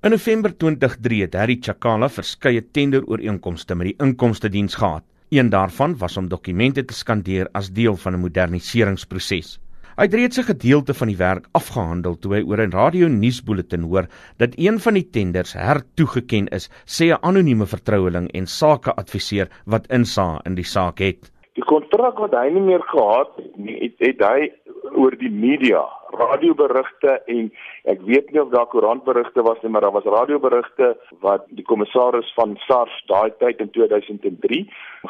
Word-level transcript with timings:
In 0.00 0.12
November 0.14 0.52
2003 0.56 1.24
het 1.24 1.32
Harry 1.34 1.56
Chakala 1.58 2.06
verskeie 2.08 2.60
tenderooreenkomste 2.62 3.74
met 3.74 3.88
die 3.88 3.94
inkomste 4.04 4.46
diens 4.48 4.76
gehad. 4.78 5.02
Een 5.34 5.50
daarvan 5.50 5.96
was 5.98 6.16
om 6.16 6.28
dokumente 6.30 6.84
te 6.86 6.94
skandeer 6.94 7.48
as 7.58 7.72
deel 7.74 7.96
van 7.96 8.14
'n 8.14 8.20
moderniseringsproses. 8.22 9.58
Hy 9.96 10.06
het 10.06 10.14
reeds 10.14 10.38
'n 10.38 10.50
gedeelte 10.52 10.94
van 10.94 11.08
die 11.08 11.16
werk 11.16 11.48
afgehandel 11.52 12.14
toe 12.14 12.34
hy 12.34 12.42
oor 12.46 12.62
'n 12.62 12.70
radio-nuusbulletin 12.70 13.82
hoor 13.82 14.06
dat 14.36 14.54
een 14.54 14.78
van 14.78 14.94
die 14.94 15.08
tenders 15.10 15.52
hertoegeken 15.52 16.46
is, 16.46 16.70
sê 16.86 17.10
'n 17.10 17.18
anonieme 17.20 17.66
vertroueling 17.66 18.30
en 18.32 18.46
sakeadviseur 18.46 19.48
wat 19.66 19.90
insaag 19.90 20.46
in 20.46 20.54
die 20.54 20.64
saak 20.64 20.98
het. 20.98 21.32
Die 21.54 21.64
kontrak 21.64 22.18
wat 22.18 22.30
hy 22.30 22.48
nie 22.52 22.62
meer 22.62 22.82
gehad 22.82 23.30
het 23.36 23.56
nie, 23.56 23.78
het, 23.82 23.94
het 23.98 24.20
hy 24.30 24.52
oor 24.94 25.16
die 25.18 25.30
media, 25.30 25.82
radioberigte 26.18 27.14
en 27.34 27.50
ek 27.92 28.02
weet 28.08 28.32
nie 28.32 28.42
of 28.42 28.52
daar 28.54 28.68
koerantberigte 28.72 29.42
was 29.46 29.60
nie, 29.62 29.70
maar 29.72 29.86
daar 29.86 29.96
was 29.96 30.08
radioberigte 30.08 30.92
wat 31.24 31.46
die 31.56 31.64
kommissaris 31.64 32.30
van 32.36 32.56
SARS 32.66 32.98
daai 33.10 33.30
tyd 33.42 33.62
in 33.64 33.70
2003 33.76 34.62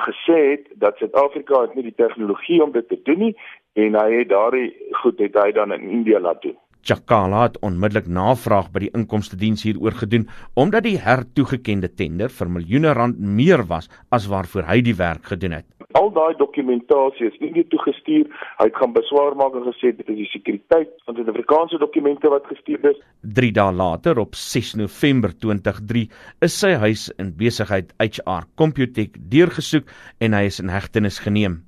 gesê 0.06 0.38
het 0.52 0.70
dat 0.84 1.00
Suid-Afrika 1.00 1.64
het 1.66 1.74
nie 1.74 1.88
die 1.90 1.98
tegnologie 1.98 2.62
om 2.62 2.72
dit 2.76 2.88
te 2.88 3.00
doen 3.08 3.28
nie 3.28 3.34
en 3.78 3.98
hy 3.98 4.08
het 4.20 4.32
daardie 4.32 4.70
goed 5.02 5.20
het 5.22 5.36
hy 5.38 5.52
dan 5.52 5.72
in 5.72 5.90
Indië 6.00 6.18
laat 6.22 6.42
doen. 6.42 6.56
Chakala 6.88 7.42
het 7.42 7.58
onmiddellik 7.66 8.06
navraag 8.06 8.70
by 8.72 8.86
die 8.86 8.92
inkomste 8.96 9.36
diens 9.36 9.64
hieroor 9.66 9.98
gedoen 9.98 10.28
omdat 10.54 10.86
die 10.86 10.98
hertoegekende 11.02 11.90
tender 11.94 12.32
vir 12.32 12.52
miljoene 12.54 12.94
rand 12.96 13.18
meer 13.18 13.66
was 13.68 13.90
as 14.14 14.30
waarvoor 14.30 14.70
hy 14.70 14.80
die 14.86 14.96
werk 14.96 15.34
gedoen 15.34 15.58
het. 15.58 15.77
Al 15.96 16.10
daai 16.12 16.34
dokumentasie 16.36 17.30
is 17.30 17.36
nie 17.40 17.62
toegestuur. 17.72 18.26
Hy 18.58 18.64
het 18.68 18.74
gaan 18.76 18.90
beswaar 18.92 19.32
maak 19.40 19.54
en 19.56 19.64
gesê 19.70 19.94
dit 19.96 20.10
is 20.12 20.18
die 20.18 20.26
sekuriteit 20.28 20.90
van 21.06 21.16
die 21.16 21.24
Afrikaanse 21.32 21.80
dokumente 21.80 22.28
wat 22.28 22.44
gestuur 22.50 22.84
is. 22.90 22.98
3 23.38 23.48
dae 23.56 23.72
later 23.72 24.20
op 24.20 24.36
6 24.36 24.74
November 24.82 25.32
2003 25.32 26.04
is 26.44 26.58
sy 26.60 26.74
huis 26.84 27.06
in 27.16 27.32
besigheid 27.40 27.96
HR 28.04 28.44
Computech 28.60 29.16
deurgesoek 29.32 29.88
en 30.20 30.36
hy 30.36 30.44
is 30.50 30.60
in 30.60 30.68
hegtenis 30.68 31.22
geneem. 31.24 31.62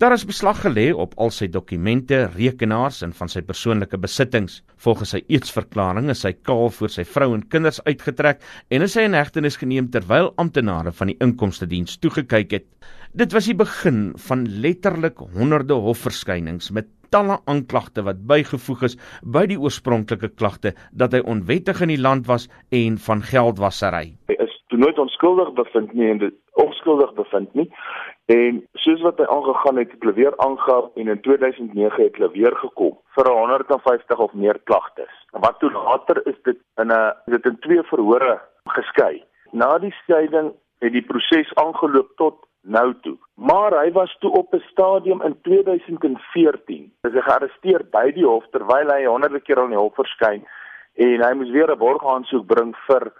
Daar 0.00 0.16
is 0.16 0.24
beslag 0.24 0.64
gelê 0.64 0.88
op 0.96 1.12
al 1.20 1.28
sy 1.28 1.50
dokumente, 1.52 2.22
rekenaars 2.32 3.02
en 3.04 3.12
van 3.12 3.28
sy 3.28 3.44
persoonlike 3.44 4.00
besittings. 4.00 4.62
Volgens 4.80 5.12
sy 5.12 5.20
eetsverklaring 5.28 6.08
is 6.12 6.24
hy 6.24 6.32
kaal 6.48 6.72
voor 6.72 6.96
sy 6.96 7.04
vrou 7.04 7.34
en 7.36 7.44
kinders 7.52 7.84
uitgetrek 7.84 8.40
en 8.72 8.88
is 8.88 8.96
hy 8.96 9.04
in 9.10 9.20
hegtenis 9.20 9.60
geneem 9.60 9.92
terwyl 9.92 10.32
amptenare 10.40 10.96
van 10.96 11.12
die 11.12 11.20
inkomste 11.20 11.68
diens 11.68 12.00
toegekyk 12.00 12.56
het. 12.56 12.70
Dit 13.16 13.32
was 13.32 13.46
die 13.48 13.56
begin 13.56 14.12
van 14.28 14.44
letterlik 14.62 15.18
honderde 15.36 15.74
hofverskynings 15.74 16.70
met 16.70 16.88
talle 17.08 17.38
aanklagte 17.44 18.02
wat 18.04 18.26
bygevoeg 18.28 18.82
is 18.90 18.96
by 19.22 19.46
die 19.48 19.56
oorspronklike 19.56 20.28
klagte 20.36 20.74
dat 20.92 21.16
hy 21.16 21.22
onwettig 21.24 21.80
in 21.80 21.94
die 21.94 22.02
land 22.08 22.28
was 22.28 22.44
en 22.76 22.98
van 23.06 23.22
geldwasery. 23.24 24.10
Hy 24.28 24.36
is 24.44 24.52
toe 24.68 24.82
nooit 24.82 25.00
onskuldig 25.00 25.54
bevind 25.56 25.94
nie 25.96 26.10
en 26.12 26.20
onskuldig 26.66 27.14
bevind 27.16 27.54
nie 27.56 27.70
En 28.26 28.56
soos 28.82 29.02
wat 29.06 29.20
hy 29.22 29.26
aangegaan 29.30 29.76
het, 29.78 29.90
het 29.94 30.02
hulle 30.02 30.16
weer 30.16 30.34
aangegaan 30.42 30.88
en 30.98 31.08
in 31.12 31.20
2009 31.22 32.02
het 32.02 32.16
hulle 32.18 32.30
weer 32.32 32.56
gekom 32.58 32.96
vir 33.14 33.28
150 33.30 34.18
of 34.18 34.32
meer 34.34 34.58
klagtes. 34.64 35.12
Wat 35.30 35.60
toe 35.62 35.70
later 35.70 36.18
is 36.26 36.38
dit 36.42 36.58
in 36.82 36.90
'n 36.90 37.14
dit 37.30 37.46
in 37.46 37.58
twee 37.58 37.82
verhore 37.82 38.40
geskei. 38.76 39.22
Na 39.52 39.78
die 39.78 39.94
skeiding 40.02 40.52
het 40.78 40.92
die 40.92 41.06
proses 41.06 41.54
aangeloop 41.54 42.10
tot 42.16 42.34
nou 42.66 42.94
toe. 43.02 43.16
Maar 43.34 43.74
hy 43.82 43.90
was 43.92 44.16
toe 44.20 44.30
op 44.30 44.54
'n 44.54 44.62
stadium 44.70 45.22
in 45.22 45.36
2014. 45.42 46.92
Hy 47.02 47.08
is 47.08 47.24
gearresteer 47.24 47.82
by 47.90 48.10
die 48.10 48.26
hof 48.26 48.44
terwyl 48.50 48.90
hy 48.90 49.04
honderde 49.04 49.40
keer 49.40 49.60
aan 49.60 49.74
die 49.74 49.78
hof 49.78 49.94
verskyn 49.94 50.46
en 50.94 51.22
hy 51.22 51.32
moes 51.34 51.50
weer 51.50 51.70
'n 51.70 51.78
borgaansoek 51.78 52.46
bring 52.46 52.76
vir 52.86 53.12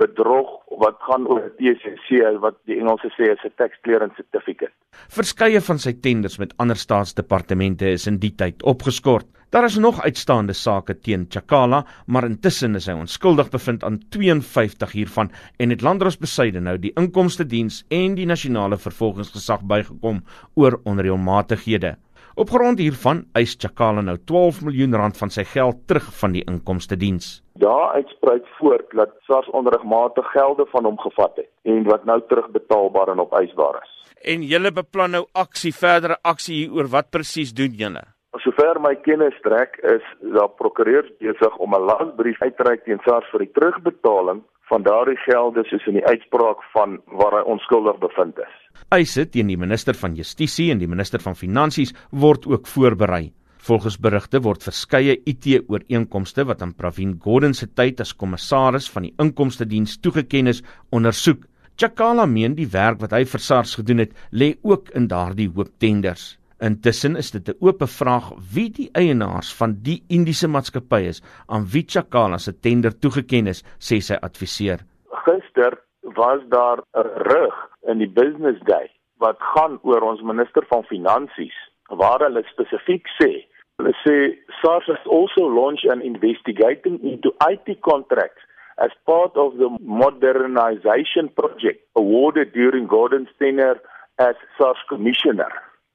bedrog 0.00 0.48
wat 0.82 0.96
gaan 1.06 1.26
oor 1.28 1.50
TCC 1.58 2.22
wat 2.44 2.56
die 2.68 2.78
Engelse 2.80 3.10
sê 3.16 3.32
is 3.34 3.44
'n 3.44 3.52
tax 3.56 3.76
clearance 3.84 4.16
certificate. 4.16 4.72
Verskeie 5.08 5.60
van 5.60 5.78
sy 5.78 5.92
tenders 5.92 6.38
met 6.38 6.54
ander 6.56 6.76
staatsdepartemente 6.76 7.92
is 7.98 8.06
in 8.06 8.18
die 8.18 8.34
tyd 8.34 8.62
opgeskort. 8.62 9.26
Daar 9.50 9.64
is 9.64 9.76
nog 9.78 10.02
uitstaande 10.02 10.52
sake 10.52 10.94
teen 11.00 11.26
Chakala, 11.28 11.86
maar 12.06 12.24
intussen 12.24 12.74
is 12.78 12.86
hy 12.86 12.94
onskuldig 12.94 13.50
bevind 13.50 13.84
aan 13.84 13.98
52 14.08 14.92
hiervan 14.92 15.30
en 15.58 15.70
het 15.70 15.82
Landros 15.82 16.18
besyde 16.18 16.60
nou 16.60 16.76
die 16.78 16.92
inkomste 16.94 17.46
diens 17.46 17.84
en 17.88 18.14
die 18.14 18.26
nasionale 18.26 18.78
vervolgingsgesag 18.78 19.66
bygekom 19.66 20.22
oor 20.54 20.78
onreëlmatighede. 20.84 21.96
Op 22.40 22.48
grond 22.48 22.78
hiervan 22.80 23.18
eis 23.36 23.52
Chakala 23.60 24.00
nou 24.00 24.14
12 24.24 24.62
miljoen 24.64 24.96
rand 24.96 25.18
van 25.20 25.28
sy 25.34 25.42
geld 25.44 25.82
terug 25.90 26.06
van 26.20 26.32
die 26.32 26.40
inkomste 26.48 26.96
diens. 26.96 27.26
Daar 27.60 27.90
uitspruit 27.98 28.46
voort 28.56 28.94
dat 28.96 29.12
SARS 29.26 29.50
onregmatig 29.58 30.30
gelde 30.32 30.64
van 30.70 30.88
hom 30.88 30.96
gevat 31.02 31.36
het 31.36 31.50
en 31.68 31.84
wat 31.90 32.06
nou 32.08 32.16
terugbetaalbaar 32.30 33.12
en 33.12 33.20
opeisbaar 33.26 33.82
is. 33.82 33.92
En 34.32 34.46
julle 34.52 34.72
beplan 34.72 35.12
nou 35.18 35.26
aksie, 35.36 35.74
verdere 35.76 36.16
aksie 36.32 36.62
hieroor. 36.62 36.88
Wat 36.96 37.12
presies 37.12 37.52
doen 37.52 37.76
julle? 37.76 38.06
Sover 38.38 38.78
my 38.78 38.94
kennis 39.02 39.34
strek 39.40 39.74
is 39.90 40.04
daar 40.36 40.52
prokureurs 40.54 41.10
besig 41.18 41.56
om 41.58 41.74
'n 41.74 41.86
lasbrief 41.88 42.38
uit 42.42 42.56
te 42.56 42.62
reik 42.62 42.84
teen 42.84 43.00
SARS 43.04 43.26
vir 43.32 43.40
die 43.40 43.52
terugbetaling 43.58 44.42
van 44.70 44.82
daardie 44.82 45.18
gelde 45.26 45.64
soos 45.66 45.86
in 45.86 45.98
die 45.98 46.06
uitspraak 46.06 46.62
van 46.72 47.00
waar 47.18 47.34
hy 47.38 47.42
onskuldig 47.42 47.98
bevind 47.98 48.38
is. 48.38 48.54
Eise 48.90 49.26
teen 49.26 49.46
die 49.46 49.58
minister 49.58 49.94
van 49.94 50.14
Justisie 50.14 50.70
en 50.70 50.78
die 50.78 50.88
minister 50.88 51.20
van 51.20 51.34
Finansies 51.34 51.92
word 52.10 52.46
ook 52.46 52.66
voorberei. 52.66 53.32
Volgens 53.58 53.98
berigte 53.98 54.40
word 54.40 54.62
verskeie 54.62 55.18
IT-ooreenkomste 55.26 56.44
wat 56.44 56.62
aan 56.62 56.74
Pravin 56.74 57.18
Gordhan 57.18 57.54
se 57.54 57.66
tyd 57.66 58.00
as 58.00 58.16
kommissaris 58.16 58.90
van 58.90 59.02
die 59.02 59.14
inkomste 59.18 59.66
diens 59.66 59.98
toegeken 60.00 60.46
is, 60.46 60.62
ondersoek. 60.90 61.44
Chakala 61.76 62.26
meen 62.26 62.54
die 62.54 62.70
werk 62.70 63.00
wat 63.00 63.10
hy 63.10 63.24
vir 63.24 63.40
SARS 63.40 63.74
gedoen 63.74 63.98
het, 63.98 64.14
lê 64.30 64.54
ook 64.62 64.90
in 64.94 65.08
daardie 65.08 65.50
hoop 65.50 65.68
tenders. 65.78 66.39
Intussen 66.60 67.16
is 67.16 67.30
dit 67.30 67.48
'n 67.48 67.56
oop 67.60 67.82
vraag 67.88 68.32
wie 68.54 68.70
die 68.70 68.90
eienaars 68.92 69.54
van 69.60 69.72
die 69.82 70.02
Indiese 70.08 70.48
maatskappy 70.48 71.02
is 71.12 71.22
aan 71.46 71.64
wie 71.72 71.84
Chakala 71.86 72.38
se 72.38 72.52
tender 72.60 72.98
toegeken 72.98 73.46
is, 73.46 73.64
sê 73.78 74.00
sy 74.00 74.14
adviseur. 74.14 74.78
Gister 75.24 75.72
was 76.02 76.40
daar 76.48 76.78
'n 76.78 77.08
rug 77.32 77.56
in 77.90 77.98
die 77.98 78.12
Business 78.20 78.60
Day 78.64 78.90
wat 79.18 79.36
gaan 79.38 79.78
oor 79.82 80.02
ons 80.02 80.20
minister 80.20 80.64
van 80.68 80.84
finansies 80.84 81.56
waar 81.88 82.20
hulle 82.20 82.42
spesifiek 82.42 83.06
sê 83.22 83.50
Hulle 83.80 83.94
sê 84.04 84.16
SARS 84.60 84.86
has 84.86 85.04
also 85.06 85.46
launched 85.48 85.90
an 85.90 86.02
investigation 86.02 87.00
into 87.02 87.32
IT 87.48 87.80
contracts 87.80 88.42
as 88.76 88.90
part 89.06 89.34
of 89.36 89.56
the 89.56 89.70
modernization 89.80 91.30
project 91.40 91.80
awarded 91.96 92.52
during 92.52 92.86
Gordon's 92.86 93.32
tenure 93.38 93.80
as 94.18 94.34
SARS 94.58 94.76
commissioner. 94.90 95.48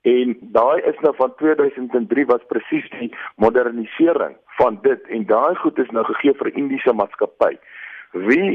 En 0.06 0.36
daai 0.54 0.82
is 0.86 1.00
nou 1.02 1.16
van 1.18 1.34
2003 1.42 2.26
was 2.30 2.44
presies 2.52 2.86
die 3.00 3.10
modernisering 3.42 4.36
van 4.60 4.78
dit 4.84 5.10
en 5.10 5.26
daai 5.26 5.56
goed 5.64 5.80
is 5.82 5.90
nou 5.98 6.04
gegee 6.12 6.36
vir 6.42 6.52
Indiese 6.54 6.94
maatskappy. 6.94 7.56
Wie 8.28 8.50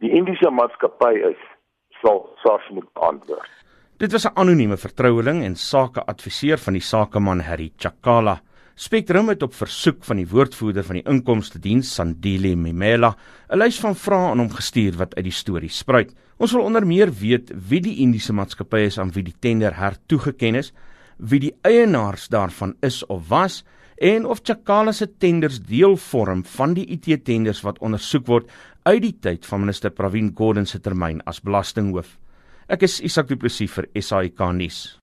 die 0.00 0.12
Indiese 0.16 0.50
maatskappy 0.50 1.12
is, 1.32 1.42
sal 2.00 2.24
SARS 2.40 2.68
moet 2.72 2.88
antwoord. 3.10 3.52
Dit 4.00 4.12
was 4.12 4.24
'n 4.24 4.36
anonieme 4.40 4.76
vertroueling 4.76 5.44
en 5.44 5.54
sakeadviseur 5.56 6.58
van 6.58 6.72
die 6.72 6.82
sakeman 6.82 7.40
Harry 7.40 7.72
Chakala. 7.76 8.40
Spectrum 8.76 9.30
het 9.32 9.40
op 9.40 9.54
versoek 9.56 10.02
van 10.04 10.18
die 10.20 10.26
woordvoerder 10.28 10.84
van 10.84 10.98
die 10.98 11.06
inkomste 11.08 11.56
diens 11.64 11.88
Sandile 11.96 12.50
Mimela 12.60 13.14
'n 13.48 13.56
lys 13.56 13.78
van 13.80 13.94
vrae 13.96 14.26
aan 14.30 14.38
hom 14.38 14.50
gestuur 14.52 14.98
wat 15.00 15.14
uit 15.16 15.24
die 15.24 15.32
storie 15.32 15.70
spruit. 15.72 16.12
Ons 16.36 16.52
wil 16.52 16.60
onder 16.62 16.86
meer 16.86 17.08
weet 17.08 17.52
wie 17.68 17.80
die 17.80 17.96
Indiese 18.04 18.32
maatskappy 18.32 18.84
is 18.84 18.98
aan 18.98 19.12
wie 19.12 19.22
die 19.22 19.34
tender 19.40 19.72
hertoegeken 19.72 20.54
is, 20.54 20.72
wie 21.16 21.40
die 21.40 21.54
eienaars 21.62 22.28
daarvan 22.28 22.74
is 22.82 23.06
of 23.06 23.28
was 23.28 23.64
en 23.96 24.26
of 24.26 24.40
Chakala 24.42 24.92
se 24.92 25.08
tenders 25.18 25.58
deel 25.58 25.96
vorm 25.96 26.44
van 26.44 26.74
die 26.74 26.86
IT 26.86 27.24
tenders 27.24 27.62
wat 27.62 27.78
ondersoek 27.78 28.26
word 28.26 28.50
uit 28.84 29.02
die 29.02 29.16
tyd 29.20 29.46
van 29.46 29.60
minister 29.60 29.90
Pravin 29.90 30.34
Gordhan 30.34 30.66
se 30.66 30.80
termyn 30.80 31.22
as 31.24 31.40
belastinghoof. 31.40 32.18
Ek 32.68 32.82
is 32.82 33.00
Isak 33.00 33.28
Du 33.28 33.36
Plessis 33.36 33.70
vir 33.70 33.88
SAK 33.94 34.52
nuus. 34.52 35.00